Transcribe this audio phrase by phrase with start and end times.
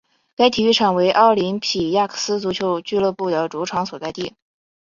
[0.35, 4.33] 该体育场为奥林匹亚克斯足球俱乐部的主场所在地。